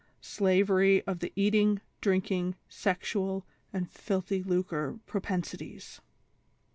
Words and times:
Slavery 0.19 1.03
to 1.07 1.13
the 1.13 1.31
Eating, 1.35 1.79
Drinking, 2.01 2.55
Sexual 2.67 3.45
and 3.71 3.87
Filthy 3.87 4.41
Lucre 4.41 4.97
Propensities. 5.05 6.01